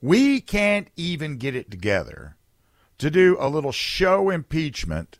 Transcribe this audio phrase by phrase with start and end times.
[0.00, 2.36] We can't even get it together
[2.98, 5.18] to do a little show impeachment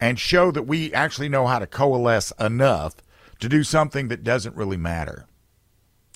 [0.00, 2.96] and show that we actually know how to coalesce enough
[3.40, 5.26] to do something that doesn't really matter.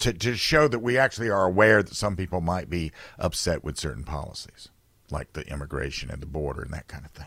[0.01, 3.79] To, to show that we actually are aware that some people might be upset with
[3.79, 4.69] certain policies,
[5.11, 7.27] like the immigration and the border and that kind of thing.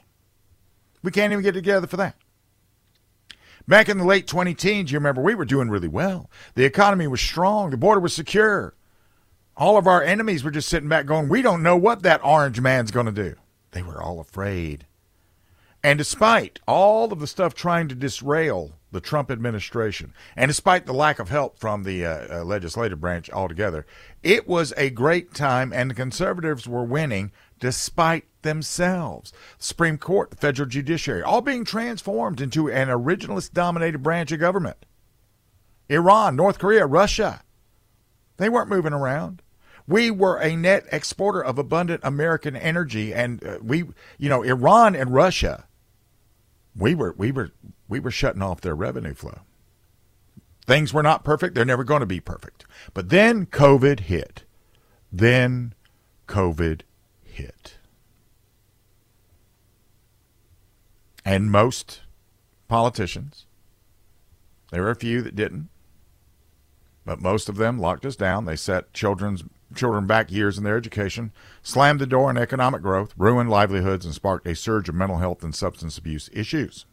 [1.03, 2.15] We can't even get together for that.
[3.67, 6.29] Back in the late 20 teens, you remember, we were doing really well.
[6.55, 8.73] The economy was strong, the border was secure.
[9.61, 12.59] All of our enemies were just sitting back going, We don't know what that orange
[12.59, 13.35] man's going to do.
[13.73, 14.87] They were all afraid.
[15.83, 20.95] And despite all of the stuff trying to disrail the Trump administration, and despite the
[20.95, 23.85] lack of help from the uh, uh, legislative branch altogether,
[24.23, 29.31] it was a great time, and the conservatives were winning despite themselves.
[29.59, 34.39] The Supreme Court, the federal judiciary, all being transformed into an originalist dominated branch of
[34.39, 34.87] government.
[35.87, 37.43] Iran, North Korea, Russia,
[38.37, 39.43] they weren't moving around.
[39.91, 43.83] We were a net exporter of abundant American energy, and uh, we,
[44.17, 45.65] you know, Iran and Russia,
[46.73, 47.51] we were we were
[47.89, 49.39] we were shutting off their revenue flow.
[50.65, 52.63] Things were not perfect; they're never going to be perfect.
[52.93, 54.45] But then COVID hit.
[55.11, 55.73] Then
[56.25, 56.83] COVID
[57.25, 57.77] hit,
[61.25, 62.03] and most
[62.69, 63.45] politicians,
[64.71, 65.67] there were a few that didn't,
[67.05, 68.45] but most of them locked us down.
[68.45, 69.43] They set children's
[69.75, 74.13] children back years in their education, slammed the door on economic growth, ruined livelihoods, and
[74.13, 76.85] sparked a surge of mental health and substance abuse issues.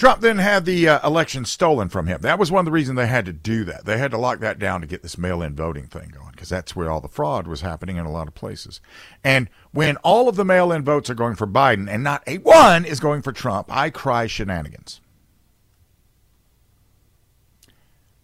[0.00, 2.22] Trump then had the uh, election stolen from him.
[2.22, 3.84] That was one of the reasons they had to do that.
[3.84, 6.48] They had to lock that down to get this mail in voting thing going because
[6.48, 8.80] that's where all the fraud was happening in a lot of places.
[9.22, 12.38] And when all of the mail in votes are going for Biden and not a
[12.38, 15.02] one is going for Trump, I cry shenanigans.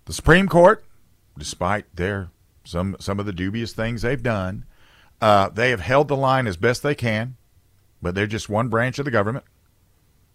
[0.07, 0.83] The Supreme Court
[1.39, 2.31] despite their
[2.65, 4.65] some some of the dubious things they've done.
[5.20, 7.37] Uh, they have held the line as best they can,
[8.03, 9.45] but they're just one branch of the government.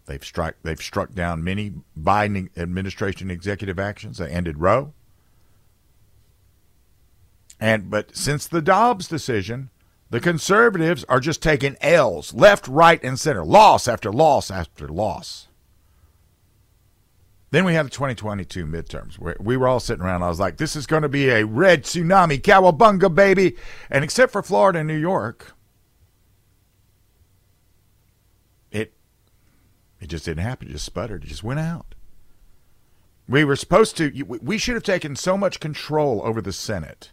[0.06, 4.18] They've struck they've struck down many Biden administration executive actions.
[4.18, 4.94] They ended Roe.
[7.60, 9.70] And but since the Dobbs decision,
[10.10, 15.48] the conservatives are just taking L's left, right, and center, loss after loss after loss.
[17.52, 20.24] Then we had the 2022 midterms where we were all sitting around.
[20.24, 23.58] I was like, this is going to be a red tsunami, cowabunga, baby.
[23.90, 25.54] And except for Florida and New York,
[28.72, 28.94] it
[30.00, 30.70] it just didn't happen.
[30.70, 31.26] It just sputtered.
[31.26, 31.94] It just went out.
[33.28, 37.12] We were supposed to, we should have taken so much control over the Senate.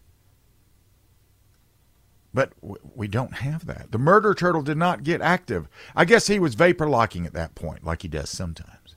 [2.35, 3.93] But we don't have that.
[3.93, 5.69] The murder turtle did not get active.
[5.95, 8.97] I guess he was vapor locking at that point, like he does sometimes.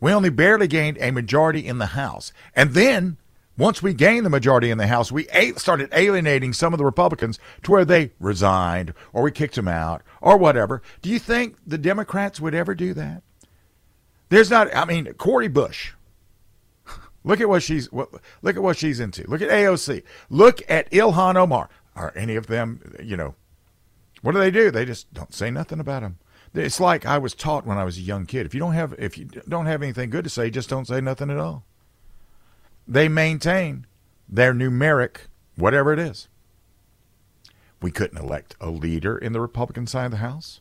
[0.00, 2.32] We only barely gained a majority in the House.
[2.56, 3.18] And then,
[3.56, 7.38] once we gained the majority in the House, we started alienating some of the Republicans
[7.62, 10.82] to where they resigned or we kicked them out or whatever.
[11.02, 13.22] Do you think the Democrats would ever do that?
[14.30, 15.92] There's not, I mean, Cori Bush.
[17.22, 19.28] Look at what she's look at what she's into.
[19.28, 20.02] Look at AOC.
[20.30, 21.68] Look at Ilhan Omar.
[21.94, 23.34] Are any of them, you know,
[24.22, 24.70] what do they do?
[24.70, 26.18] They just don't say nothing about them.
[26.52, 28.46] It's like I was taught when I was a young kid.
[28.46, 31.00] If you don't have if you don't have anything good to say, just don't say
[31.00, 31.64] nothing at all.
[32.88, 33.86] They maintain
[34.28, 36.28] their numeric whatever it is.
[37.80, 40.60] We couldn't elect a leader in the Republican side of the House.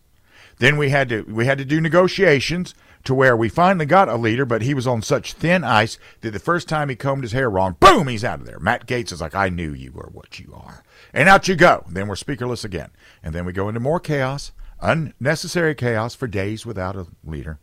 [0.60, 2.76] Then we had to we had to do negotiations
[3.06, 6.32] to where we finally got a leader, but he was on such thin ice that
[6.32, 8.60] the first time he combed his hair wrong, boom, he's out of there.
[8.60, 10.84] Matt Gaetz is like, I knew you were what you are.
[11.14, 11.86] And out you go.
[11.90, 12.90] Then we're speakerless again.
[13.24, 17.60] And then we go into more chaos unnecessary chaos for days without a leader.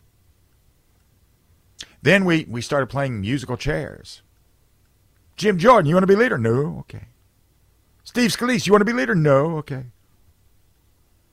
[2.02, 4.22] Then we, we started playing musical chairs.
[5.36, 6.38] Jim Jordan, you want to be leader?
[6.38, 7.08] No, okay.
[8.04, 9.14] Steve Scalise, you want to be leader?
[9.14, 9.86] No, okay.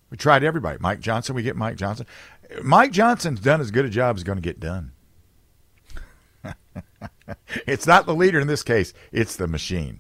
[0.10, 0.78] We tried everybody.
[0.80, 2.06] Mike Johnson, we get Mike Johnson.
[2.62, 4.92] Mike Johnson's done as good a job as going to get done.
[7.68, 10.00] it's not the leader in this case, it's the machine.